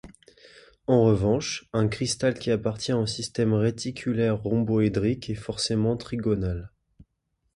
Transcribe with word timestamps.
En 0.87 1.03
revanche, 1.03 1.69
un 1.73 1.87
cristal 1.87 2.33
qui 2.33 2.49
appartient 2.49 2.91
au 2.91 3.05
système 3.05 3.53
réticulaire 3.53 4.41
rhomboédrique 4.41 5.29
est 5.29 5.35
forcément 5.35 5.95
trigonal. 5.95 6.71